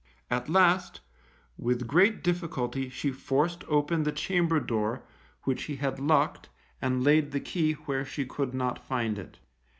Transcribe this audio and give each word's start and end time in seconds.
At 0.31 0.49
last, 0.49 1.01
with 1.59 1.85
great 1.85 2.23
difficulty 2.23 2.89
she 2.89 3.11
forced 3.11 3.63
open 3.67 4.01
the 4.01 4.11
chamber 4.11 4.59
door, 4.59 5.03
which 5.43 5.65
he 5.65 5.75
had 5.75 5.99
locked 5.99 6.49
(and 6.81 7.03
laid 7.03 7.29
the 7.33 7.39
key 7.39 7.73
where 7.73 8.03
she 8.03 8.25
could 8.25 8.55
not 8.55 8.83
find 8.83 9.19
it). 9.19 9.37